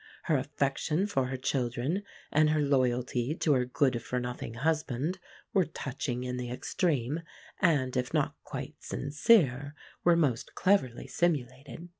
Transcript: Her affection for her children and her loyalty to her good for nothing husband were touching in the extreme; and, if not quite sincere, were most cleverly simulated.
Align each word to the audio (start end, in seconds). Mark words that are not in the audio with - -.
Her 0.23 0.35
affection 0.35 1.05
for 1.05 1.27
her 1.27 1.37
children 1.37 2.01
and 2.31 2.49
her 2.49 2.59
loyalty 2.63 3.35
to 3.35 3.53
her 3.53 3.65
good 3.65 4.01
for 4.01 4.19
nothing 4.19 4.55
husband 4.55 5.19
were 5.53 5.63
touching 5.65 6.23
in 6.23 6.37
the 6.37 6.49
extreme; 6.49 7.19
and, 7.61 7.95
if 7.95 8.11
not 8.11 8.33
quite 8.43 8.77
sincere, 8.79 9.75
were 10.03 10.15
most 10.15 10.55
cleverly 10.55 11.05
simulated. 11.05 11.89